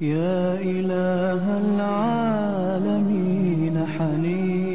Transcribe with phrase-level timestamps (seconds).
[0.00, 3.06] يا إله العالمين
[3.98, 4.66] حنيني.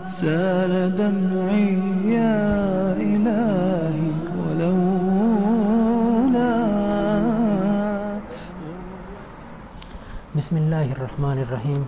[0.07, 1.86] سال دمعي
[10.37, 11.81] بسم الله الرحمن الرحيم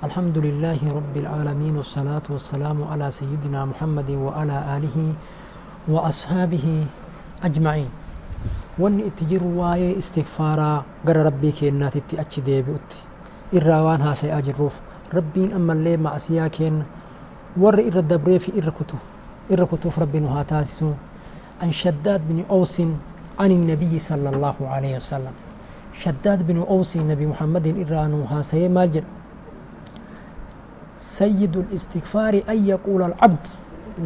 [0.00, 4.96] الحمد لله رب العالمين والصلاة والسلام على سيدنا محمد وعلى آله
[5.92, 6.66] وأصحابه
[7.44, 7.90] أجمعين
[8.80, 10.72] وان اتجر واي استغفارا
[11.04, 12.88] قرر ربي كينا تتي اتش ديبوت
[13.60, 14.80] الراوان ها سيأجر روف
[15.12, 16.48] ربي أما اللي ما أسيا
[17.60, 18.96] ور إر الدبري في إر كتو
[19.52, 20.96] إر كتو فربي نها تاسسو
[21.60, 22.80] عن شداد بن أوس
[23.36, 25.51] عن النبي صلى الله عليه وسلم
[25.92, 29.04] شداد بن أوس نبي محمد إرانو هاسي ماجر
[30.98, 33.44] سيد الاستغفار أن يقول العبد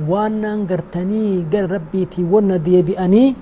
[0.09, 3.34] وأنا قرتني قال ربيتي وأنا دي بأني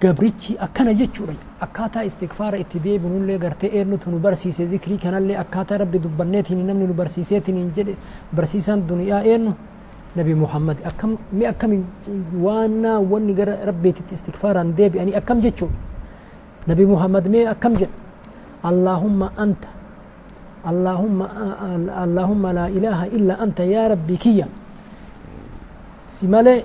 [0.00, 1.36] أكنا جتشوري.
[1.60, 6.62] أكاتا استغفار اتدي بنون لي قرتي إيرنو تنو برسيسي ذكري كان اللي أكاتا ربي دبنيتني
[6.62, 7.88] نمني نبرسيسيتني جد
[8.32, 9.52] برسيسان دنيا إيرنو
[10.16, 10.76] نبي محمد.
[10.84, 11.84] أكم مي أكم
[12.44, 15.89] وأنا واني قر ربيتي استغفارا دي بأني أكم جتشوري.
[16.68, 17.92] نبي محمد مي أكم جد
[18.60, 19.64] اللهم أنت
[20.60, 21.18] اللهم
[22.04, 24.46] اللهم لا إله إلا أنت يا ربي كيا.
[26.04, 26.56] سمالي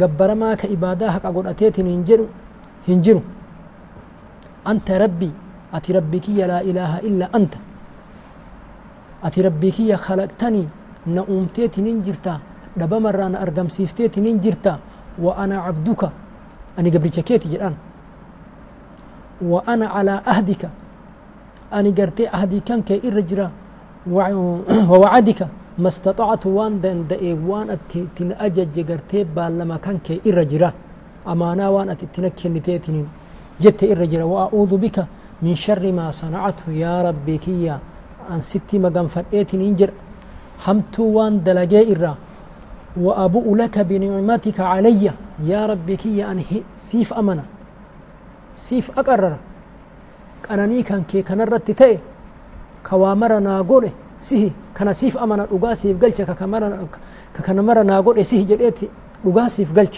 [0.00, 2.26] قبر ما كإبادة حق أقول أتيتني هنجرو
[2.88, 3.20] هنجرو.
[4.64, 5.30] أنت ربي
[5.76, 7.54] أتي ربي كيا لا إله إلا أنت.
[9.20, 10.64] أتي ربي كيا خلقتني
[11.12, 12.34] نأمتيتي ننجرتا.
[12.80, 14.74] دبا مرة أنا أرقم سيفتيتي ننجرتا.
[15.20, 16.02] وأنا عبدك.
[16.78, 17.76] أني قبل شكيتي جران.
[19.42, 20.68] وأنا على أهدك.
[21.74, 23.50] أني قرتي أهدي كان كي إرجرا.
[24.90, 25.40] ووعدك.
[25.78, 27.32] ما استطعت وان دن دئي.
[27.32, 27.78] وان
[28.16, 30.72] تن أجج قرتي بالما كان كي إرجرا.
[31.28, 33.06] أمانا وان أتتنكي نتيتنين
[33.60, 34.24] جت إرجرا.
[34.24, 35.06] وأعوذ بك
[35.42, 37.78] من شر ما صنعته يا ربي كيا.
[38.30, 39.90] أن ستي مقام فرئيتن إنجر.
[40.66, 42.14] همت وان دلجي إرا.
[42.96, 45.12] وأبوء لك بنعمتك علي.
[45.44, 46.32] يا ربي كيا.
[46.32, 46.38] أن
[46.76, 47.55] سيف أمنا.
[48.56, 49.36] سيف أقرر
[50.48, 51.98] قناني كان كي كان الرد تي
[52.88, 53.84] كوامر ناقول
[54.18, 56.88] سيه كان سيف أمان الأغا سيف قلش كامر
[57.44, 58.78] كان مر ناقول سيه جلئت
[59.24, 59.96] الأغا سيف قلش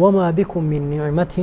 [0.00, 1.36] وما بكم من نعمة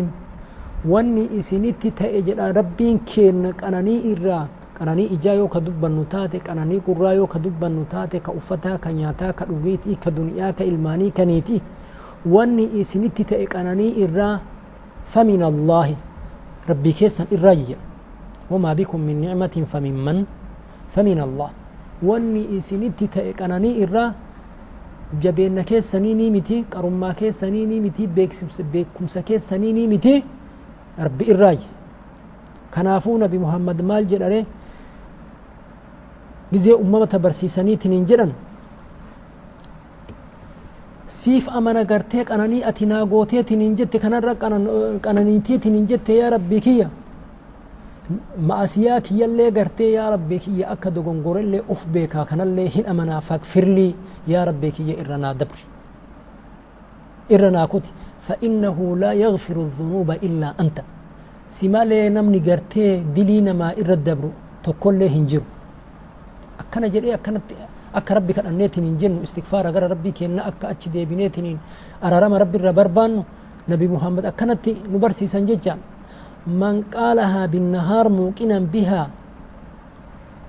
[0.90, 4.40] واني إسنت تي جلا ربين كين قناني إرى
[4.80, 11.62] قناني إجايو كدب النتاتي قناني قرايو كدب النتاتي كأفتا كنياتا كأغيتي كدنيا كإلماني كنيتي
[12.25, 14.40] واني إسنت تي قناني إرى
[15.09, 15.90] فمن الله.
[16.70, 17.78] ربي كيسا الرجية
[18.52, 20.18] وما بكم من نعمة فمن من؟
[20.94, 21.50] فمن الله.
[22.06, 24.06] واني إسنتي تأكنني إرى
[25.09, 30.24] جبين كيس سنيني متي قرما كيس سنيني متي بيكم سكيس سنيني متي
[30.96, 31.59] ربي الراج
[32.69, 34.46] كنافو نبي محمد مال جرى
[36.53, 38.31] جزي أمة برسيسني تنين جرن
[41.09, 46.09] سيف أمانا قرتيك أنا ني أتنا قوتي تنين جدت كان رق أنا نيتي تنين جدت
[46.09, 46.90] يا ربي كيا.
[48.38, 52.69] ما أسياك يلي قرتي يا ربي كيا أكا دوغن قرر اللي أف بيكا كان لي
[52.69, 53.96] هن أمانا فاكفر لي
[54.28, 55.59] يا ربي كيا إرنا دبر
[57.34, 57.92] إرنا كوتي.
[58.22, 60.78] فإنه لا يغفر الذنوب إلا أنت.
[61.50, 64.30] سما لي نمني قرتي دلين ما إرد دبر
[64.64, 65.42] تقول لي هنجر
[66.62, 67.42] أكنا جري أكنا
[67.94, 71.57] akka rabbi kadhanneetiniin jennu istigfaara gara rabbii keenna akka achi deebineetiniin
[72.01, 73.25] araarama rabbi irra barbaannu
[73.67, 75.79] nabi muhammad akkanatti nu barsiisan jechaan.
[76.47, 79.07] Man qaalahaa binnahaar muuqinan bihaa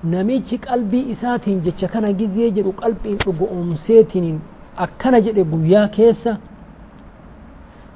[0.05, 4.39] namichi qalbii isaatiin jecha kana gizee jedhu qalbiin dhugoomseetiniin
[4.77, 6.37] akkana jedhe guyyaa keessa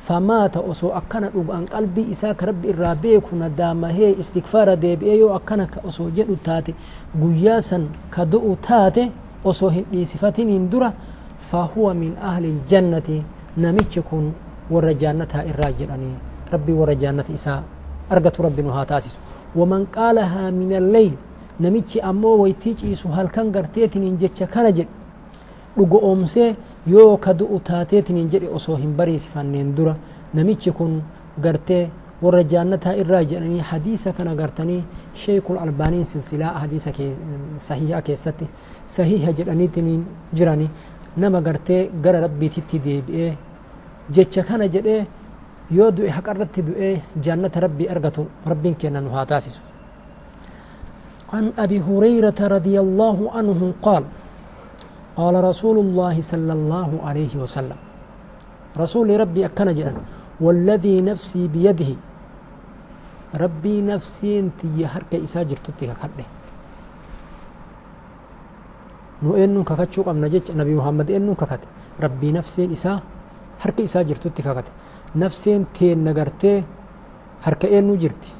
[0.06, 5.68] famaata osoo akkana dhugaan qalbii isaa ka rabbi irraa beeku nadaamahee istigfaara deebi'ee yoo akkana
[5.88, 6.74] osoo jedhu taate
[7.20, 9.04] guyyaa san ka du'u taate
[9.44, 10.92] osoo hin dhiisifatiniin dura
[11.50, 13.22] fahuwa min ahli iljannati
[13.56, 14.32] namichi kun
[14.70, 16.14] warra jaannataa irraa jedhanii
[16.52, 17.62] rabbi warra jaannata isaa
[18.10, 19.18] argatu rabbi nu haa taasisu
[19.60, 21.12] waman qaalahaa min alleyl
[21.60, 24.90] namichi ammoo waytii ciisu halkan garteetiniin jecha kana jedhe
[25.76, 26.54] dhugoomsee
[26.86, 29.94] yoo ka du'u taateetiniin jedhe osoo hin bariisifanneen dura
[30.34, 31.02] namichi kun
[31.42, 31.90] gartee
[32.24, 34.80] warra jaannataa irraa jedhanii hadiisa kana gartanii
[35.24, 36.92] sheekul albaaniin silsilaa hadiisa
[37.68, 38.48] sahiha keessatti
[38.96, 40.06] sahiha jedhaniitiniin
[40.40, 40.70] jirani
[41.16, 43.30] nama gartee gara rabbiititti deebi'ee
[44.16, 45.02] jecha kana jedhee
[45.78, 46.94] yoo du'e haqarratti du'ee
[47.28, 49.62] jaannata rabbii argatu rabbiin kenna nu haa taasisu
[51.34, 54.04] عن أبي هريرة رضي الله عنه قال
[55.18, 57.78] قال رسول الله صلى الله عليه وسلم
[58.82, 59.68] رسول ربي أكن
[60.40, 61.90] والذي نفسي بيده
[63.34, 66.26] ربي نفسي انت يهرك إساجر تتك كده
[69.24, 71.66] nu eenyuun kakachuu qabna jecha nabi muhammad eenyuun kakate
[72.04, 73.00] rabbii nafseen isaa
[73.62, 74.70] harka isaa jirtutti kakate
[75.14, 76.64] nafseen teenna gartee
[77.46, 78.30] harka eenyu jirti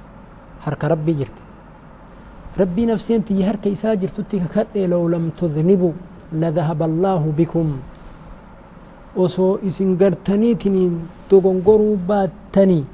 [0.64, 1.42] harka rabbii jirti
[2.60, 5.94] rabbii nafseen tiyya harka isaa jirtutti kakadhe law lam tudhnibu
[6.42, 7.68] ladhahaba allaahu bikum
[9.16, 10.94] osoo isin gartaniitiniin
[11.30, 12.84] dogongoruu baattanii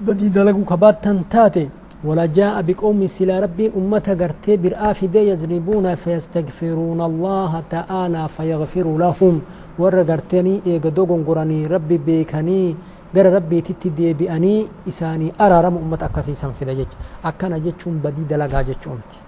[0.00, 1.68] badii dalaguu kabaattan taate
[2.06, 9.34] ولا جاء بقوم سلا ربي أمة قرتي برآف دي يذنبون فيستغفرون الله تعالى فيغفر لهم
[9.80, 12.62] ور قرتني إيقا دوغن قراني ربي بيكني
[13.16, 14.54] قر ربي تتي دي بأني
[14.88, 16.92] إساني أرارم أمة أكسي سنفذ جيش
[17.24, 19.18] أكنا جيشون بدي دلقا جيشونتي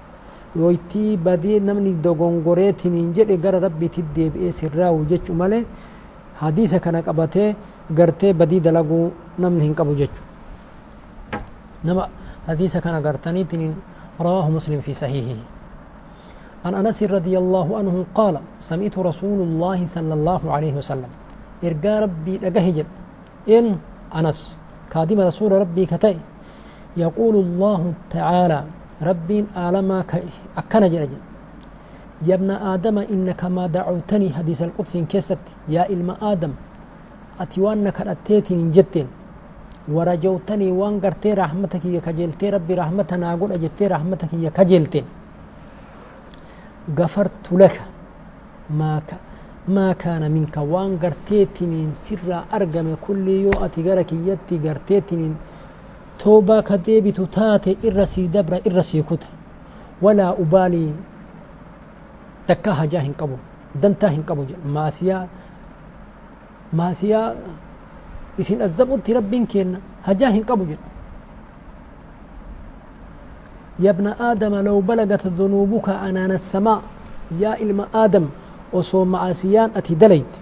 [0.59, 5.65] yoyti badii namni dogongoreetiin hin jedhe gara rabbiitti deebi'ee sirraa'u jechu malee
[6.41, 7.55] hadiisa kana qabatee
[7.99, 10.23] gartee badii dalaguu namni hin qabu jechu
[11.85, 12.09] nama
[12.49, 13.53] حديث كان قرتنيت
[14.21, 15.37] رواه مسلم في صحيحه.
[16.65, 21.11] عن أنس رضي الله عنه قال سمعت رسول الله صلى الله عليه وسلم
[21.65, 22.87] إرقى ربي لقهجر
[23.49, 23.79] إن
[24.11, 24.59] أنس
[24.91, 26.17] كادم رسول ربي كتئ
[26.97, 28.61] يقول الله تعالى
[29.03, 29.99] ربي آلما
[30.57, 31.21] أكن جرجل.
[32.27, 35.39] يا ابن آدم إنك ما دعوتني حديث القدس كست
[35.69, 36.53] يا إلما آدم
[37.39, 39.18] أتوانك أتيتني جتين.
[39.95, 45.05] ورجوتني وان قرتي رحمتك يا كجلتي ربي رحمتنا أقول أجتي رحمتك يا كجلتي.
[46.99, 47.77] غفرت لك
[48.71, 49.11] ما ك...
[49.69, 50.57] ما كان منك.
[50.57, 55.33] وان قرتيتني سر أرقم كل يو أتقرك يتي قرتيتني
[56.19, 59.25] توبا كديبي تاتي إرسي دبر إرسي كت
[60.03, 60.93] ولا أبالي
[62.47, 63.37] تكاها جاهن قبو
[63.83, 64.45] دنتاهن قبو.
[64.67, 65.29] ماسيا
[66.73, 67.23] ماسيا
[68.39, 70.87] isin azzabutti rabbiin kenna hajaa hin qabu jedha
[73.79, 76.83] يا ابن آدم لو بلغت ذنوبك أنان السماء.
[77.39, 78.27] يا إلما آدم
[78.75, 80.33] وصو معاسيان أتي دليت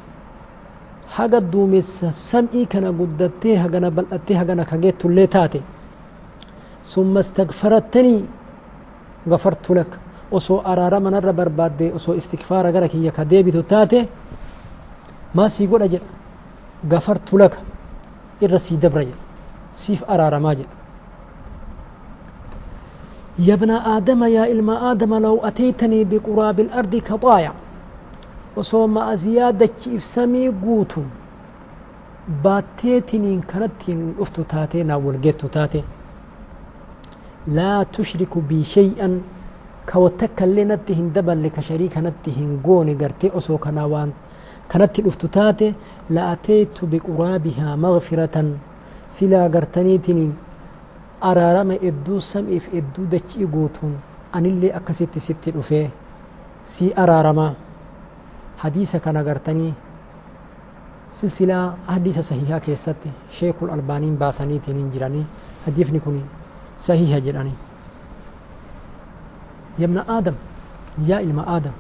[1.12, 5.60] حاجة دومس سمئي كان قدتي هغنا بلأتي هغنا كجيت الليتاتي.
[6.92, 8.24] ثم استغفرتني
[9.28, 9.90] غفرت لك.
[10.32, 14.00] وصو أرارا من الربر بعد وصو استغفار غرك يا كديبي تاتي
[15.36, 16.00] ما سيقول أجل.
[16.92, 17.54] غفرت لك.
[18.44, 19.22] Irra sii dabra jedha
[19.82, 20.74] siif araaramaa jedha
[23.48, 27.52] يا ابن آدم يا إلما آدم لو أتيتني بقراب الأرض كطايع
[28.56, 30.92] وصوم أزيادة إفسامي قوت
[32.44, 33.82] باتيتني كانت
[34.22, 35.82] أفتو تاتي ناول جيتو تاتي
[37.56, 39.08] لا تشرك بي شيئا
[39.92, 44.10] كوتك اللي نتهن دبل لك شريك نتهن قوني قرتي أسو كناوان
[44.70, 45.60] كانت الافتتات
[46.10, 48.36] لا أتيت بقرابها مغفرة
[49.08, 50.26] سلا قرتنيتني
[51.24, 53.94] أرارم إدو سم إف إدو دج إغوتون
[54.36, 55.88] اللي أكسيت ست الأفي
[56.64, 57.54] سي أرارم
[58.58, 59.72] حديثة كان قرتني
[61.12, 65.22] سلسلة حديثة صحيحة كيست شيخ الألبانين باسانيتين جراني
[65.66, 66.22] حديث نكوني
[66.78, 67.54] صحيحة جراني
[69.78, 70.36] يا آدم
[71.08, 71.74] يا إلما آدم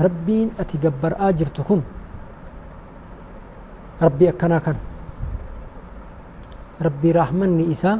[0.00, 1.82] ربين أتقبر آجر تكون
[4.00, 4.76] rabbii akkanaa kan
[6.80, 7.98] rabbii rahmanni isaa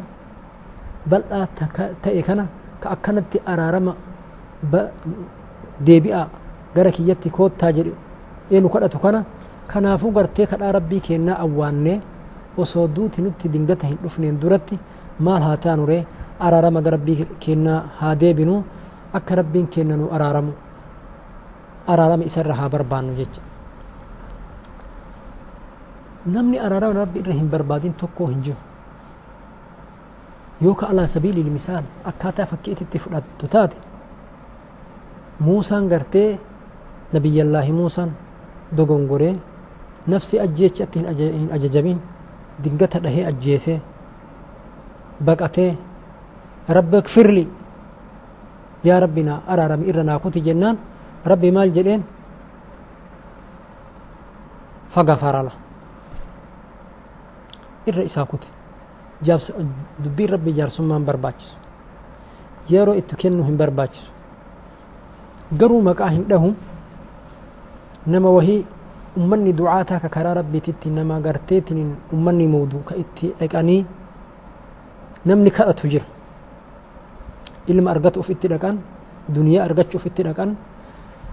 [1.11, 1.47] bal'aa
[2.03, 2.45] ta'e kana
[2.81, 3.93] ka akkanatti araarama
[5.87, 6.23] deebi'a
[6.75, 7.93] gara kiyyatti koottaa jedhe.
[8.51, 9.25] Eenu kadhatu kana
[9.71, 12.01] kanaafuu gartee kadhaa rabbii kennaa awwaannee
[12.59, 14.79] osoo duuti nutti dingata hin dhufneen duratti
[15.21, 16.03] maal haa taanuree
[16.41, 18.65] araarama gara rabbii kennaa haa deebinu?
[19.15, 20.53] Akka rabbiin kenna nu araaramu.
[21.87, 23.41] Araarama isarra haa barbaannu jecha
[26.27, 28.61] namni araarama rabbi irra hin barbaadin tokko hin jiru
[30.65, 33.77] yoo ka alaa sabiili misaal akkaataa fakkiititti fudhattu taate
[35.41, 36.39] muusaan gartee
[37.13, 38.11] nabiyyallaahi muusaan
[38.77, 39.35] dogongoree
[40.07, 41.99] nafsi ajjeechatti hin ajajamin
[42.65, 43.81] dingata dhahee ajjeesee
[45.25, 45.77] baqatee
[46.69, 47.45] rabbi akfirli
[48.85, 50.79] yaa rabbi naa araarami irra naa kuti jennaan
[51.25, 52.03] rabbi maal jedheen
[54.95, 55.53] fagafarala
[57.87, 58.49] irra isaa kute.
[60.05, 61.55] Dubbiin rabbi jaarsummaan barbaachisu.
[62.71, 64.11] Yeroo itti kennu hin barbaachisu.
[65.59, 66.55] Garuu maqaa hin dhahu
[68.07, 68.65] nama wahii
[69.17, 73.85] ummanni ducaataa ka karaa rabbiititti nama garteetiin ummanni muudu ka itti dhaqanii
[75.25, 76.05] namni kadhatu jira.
[77.69, 78.79] Ilma argatuuf itti dhaqan
[79.29, 80.57] duniyaa argachuuf itti dhaqan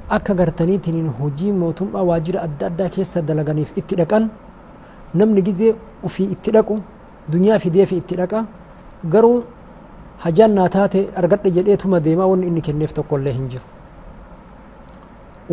[0.09, 4.29] akka gartaniitiin hojii mootummaa waajjira adda addaa keessa dalaganiif itti dhaqan
[5.13, 6.75] namni gizee ufii itti dhaqu
[7.31, 8.45] duniyaa fideefi itti dhaqa
[9.13, 9.43] garuu
[10.23, 13.65] hajaan naa taate argadhe jedheetuma deemaa wanni inni kenneef tokkollee hin jiru.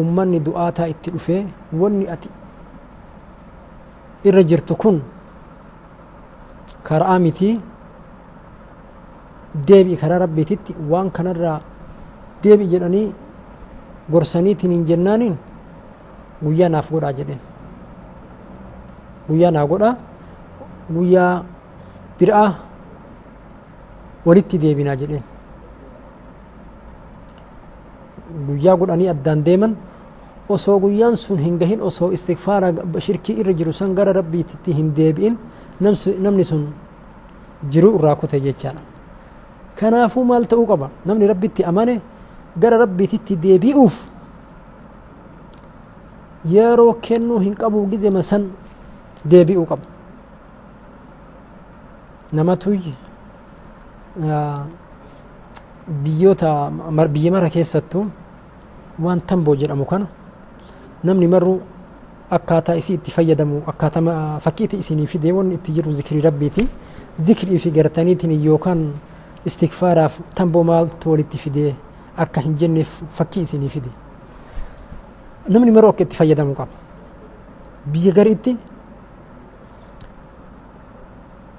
[0.00, 1.40] Ummanni du'aataa itti dhufee
[1.80, 2.28] wanni ati
[4.30, 5.00] irra jirtu kun
[6.88, 7.54] karaa mitii
[9.68, 11.60] deebi'i karaa rabbiititti waan kanarraa
[12.44, 13.06] deebi'i jedhanii
[14.12, 15.36] gorsaniitiin hin jennaaniin
[16.44, 17.40] guyyaa naaf godhaa jedheen
[19.28, 19.94] guyyaa naa godhaa
[20.94, 21.44] guyyaa
[22.18, 22.48] biraa
[24.26, 25.24] walitti deebinaa jedheen
[28.48, 29.76] guyyaa godhanii addaan deeman
[30.48, 32.72] osoo guyyaan sun hin gahin osoo istikfaara
[33.06, 35.38] shirkii irra jiru san gara rabbiitti hin deebi'in
[36.24, 36.62] namni sun
[37.72, 38.80] jiruu irraa kute jechaadha
[39.80, 42.00] kanaafuu maal ta'uu qaba namni rabbitti amane
[42.62, 43.96] gara rabbiititti deebi'uuf
[46.54, 48.48] yeroo kennuu hin qabu gizema san
[49.24, 49.82] deebi'uu qaba
[52.32, 52.76] namatu
[56.04, 56.70] biyyoota
[57.14, 58.06] biyya mara keessattuu
[59.00, 60.06] waan tamboo jedhamu kana
[61.04, 61.60] namni marru
[62.30, 66.68] akkaataa isii itti fayyadamu akkaataa fakkiiti isinii fidee wanni itti jiru zikrii rabbiiti
[67.18, 68.92] zikrii fi gartaniitiin yookaan
[69.46, 71.74] istikfaaraaf tamboo maaltu walitti fidee
[72.16, 73.88] akka hin jenneef fakkii isinii fide
[75.48, 76.72] namni maruu akka itti fayyadamu qaba
[77.86, 78.56] biyya gariitti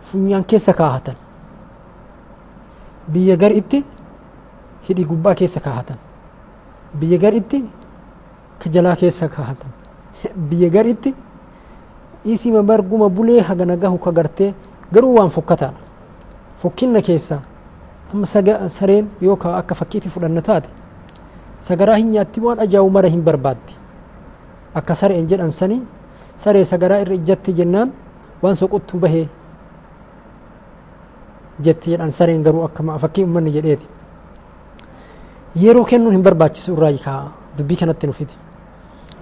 [0.09, 1.15] funyaan keessa kaahatan
[3.09, 3.83] biyya gariitti
[4.89, 5.97] hidhii gubbaa keessa kaahatan
[6.99, 7.59] biyya gariitti
[8.61, 9.71] ka jalaa keessa kaahatan
[10.49, 11.13] biyya gariitti
[12.25, 14.53] isima barguma bulee hagana gahu ka gartee
[14.93, 15.79] garuu waan fokkataadha
[16.61, 17.41] fokkinna keessa
[18.13, 18.25] amma
[18.69, 20.69] sareen yookaan akka fakkiitti fudhanna taate
[21.59, 23.73] sagaraa hin nyaatti waan ajaa'ibu mara hin barbaaddi
[24.75, 25.81] akka sareen jedhan sanii
[26.37, 27.91] saree sagaraa irra ijjatti jennaan
[28.41, 29.27] waan soqottuu bahee
[32.11, 33.85] sareen garuu akka fakkii uummanni jedheeti
[35.55, 38.33] yeroo kennuun hin barbaachisu irraa kaa dubbii kanatti nu fide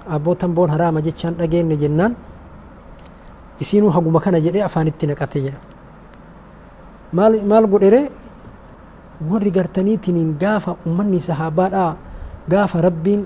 [0.10, 2.16] abbootan boon haraama jechaan dhageenne jennaan
[3.60, 5.60] isiinuu haguma kana jedhee afaanitti naqate jedha
[7.14, 8.02] maal maal godhere
[9.30, 11.96] warri gartaniitiin gaafa ummanni sahaabaadhaa
[12.50, 13.26] gaafa rabbiin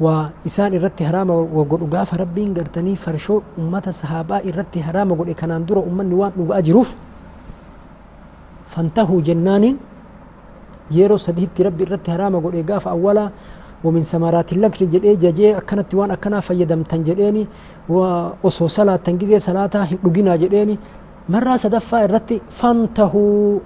[0.00, 1.34] waa isaan irratti haraama
[1.70, 6.62] godhu gaafa rabbiin gartanii farshoo ummata sahaabaa irratti haraama godhe kanaan dura ummanni waan dhugaa
[6.62, 6.94] jiruuf
[8.76, 9.76] fantahuu jennaaniin
[10.92, 13.30] yeroo sadiitti rabbi irratti haraama godhe gaafa awwalaa
[13.84, 15.62] ومن ثمرات اللكر جدي ججي.
[15.62, 17.46] أكنت وان أكنا فيدم تنجديني
[17.88, 20.74] وأصو صلاة تنجزي صلاة لقنا جديني
[21.28, 23.58] مرة سدفا الرتي فانتهوا.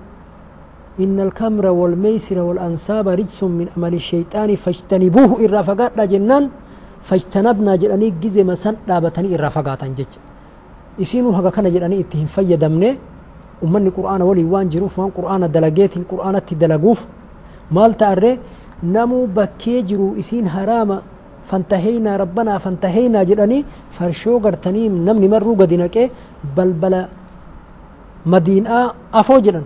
[1.01, 5.31] إن الكمر والميسر والأنصاب رجس من عمل الشيطان فاجتنبوه.
[5.47, 6.45] إرى فقات جنان.
[7.09, 8.77] فاجتنبنا جدني جزي مسان.
[8.89, 10.13] دابتني إرى فقات جج
[11.01, 12.91] إسينو هكا كان جدني إتهم فيدمني.
[13.65, 16.99] أمني قرآن ولي وان جروف وان قرآن دلقيت قرآن تدلقوف
[17.77, 18.33] مال تأري
[18.95, 20.97] namuu bakkee jiru isiin haraama
[21.51, 23.65] fantaheynaa rabbanaa fantaheynaa jedhanii
[23.97, 26.07] farshoo gartanii namni marruu gadi naqee
[26.57, 27.01] balbala
[28.33, 28.85] madiinaa
[29.21, 29.65] afoo jedhan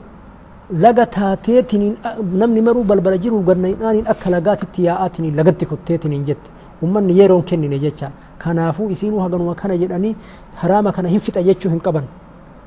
[0.85, 1.95] laga taateetiniin
[2.41, 6.49] namni maruu balbala jiru gannainaaniin akka lagaatitti yaa'aatiniin lagatti kutteetiniin jette
[6.85, 8.11] ummanni yeroon kennine jecha
[8.43, 10.15] kanaafuu isiinuu haganuma kana jedhanii
[10.63, 12.05] haraama kana hin fixa jechuu hin qaban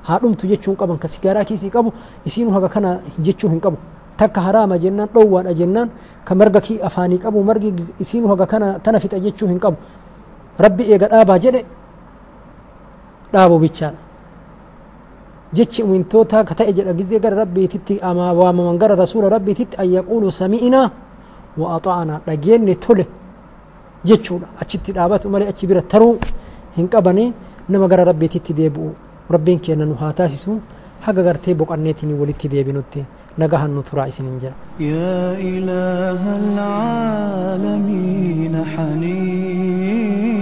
[0.04, 1.94] haadhumtu jechuu qaban ka sigaaraa kiisii qabu
[2.25, 3.77] isiinuu haga kana jechuu hin qabu.
[4.18, 5.89] Takka haraama jennaan dhoowwaadha jennaan
[6.25, 9.77] ka marga kii afaanii qabu margi isiinu haga kana tana fixa jechuu hin qabu.
[10.60, 11.66] Rabbi eega dhaabaa jedhe
[13.34, 13.98] dhaabuu bichaadha.
[15.54, 20.89] Jechi umintootaa ka ta'e jedha gizee gara rabbiititti waamaman gara rasuula rabbiititti an yaquulu sami'inaa
[21.58, 23.06] wa axa'anaa dhageenne tole
[24.04, 24.48] jechuudha.
[24.62, 26.18] Achitti dhaabatu malee achi bira taruu
[26.75, 27.34] hin qabanii
[27.70, 28.92] nama gara rabbiititti deebi'u
[29.36, 30.60] rabbiin keenya nu haa taasisu
[31.05, 33.05] haga gartee boqanneetiin walitti deebinutti
[33.39, 34.39] نجاها نترى إسنين
[34.79, 37.86] يا إله العالمين
[38.74, 40.37] حنين